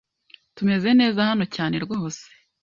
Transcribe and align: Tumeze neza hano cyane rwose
Tumeze 0.55 0.89
neza 0.99 1.19
hano 1.29 1.45
cyane 1.55 1.75
rwose 1.85 2.23